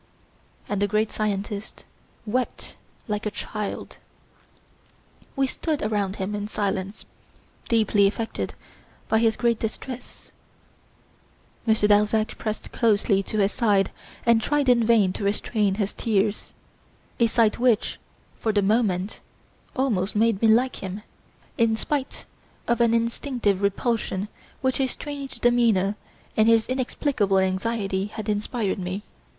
And 0.67 0.81
the 0.81 0.87
great 0.87 1.11
scientist 1.11 1.85
wept 2.25 2.75
like 3.07 3.27
a 3.27 3.29
child. 3.29 3.97
We 5.35 5.45
stood 5.45 5.83
around 5.83 6.15
him 6.15 6.33
in 6.33 6.47
silence, 6.47 7.05
deeply 7.69 8.07
affected 8.07 8.55
by 9.09 9.19
his 9.19 9.37
great 9.37 9.59
distress. 9.59 10.31
Monsieur 11.67 11.87
Darzac 11.87 12.39
pressed 12.39 12.71
closely 12.71 13.21
to 13.21 13.37
his 13.37 13.51
side, 13.51 13.91
and 14.25 14.41
tried 14.41 14.69
in 14.69 14.83
vain 14.87 15.13
to 15.13 15.23
restrain 15.23 15.75
his 15.75 15.93
tears 15.93 16.53
a 17.19 17.27
sight 17.27 17.59
which, 17.59 17.99
for 18.39 18.51
the 18.51 18.63
moment, 18.63 19.19
almost 19.75 20.15
made 20.15 20.41
me 20.41 20.47
like 20.47 20.77
him, 20.77 21.03
in 21.59 21.75
spite 21.75 22.25
of 22.67 22.81
an 22.81 22.95
instinctive 22.95 23.61
repulsion 23.61 24.29
which 24.61 24.77
his 24.77 24.89
strange 24.89 25.39
demeanour 25.39 25.95
and 26.35 26.47
his 26.47 26.65
inexplicable 26.65 27.37
anxiety 27.37 28.07
had 28.07 28.27
inspired 28.29 28.79
me. 28.79 29.03